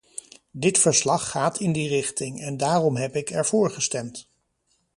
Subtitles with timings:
[0.51, 4.29] Dit verslag gaat in die richting, en daarom heb ik ervoor gestemd.